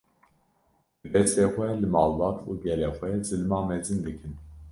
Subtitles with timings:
[1.01, 4.33] bi destê xwe li malbat û gelê xwe zilma mezin dikin